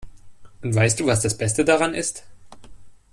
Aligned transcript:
Und 0.63 0.73
weißt 0.73 0.99
du, 0.99 1.05
was 1.05 1.21
das 1.21 1.37
Beste 1.37 1.63
daran 1.63 1.93
ist? 1.93 2.23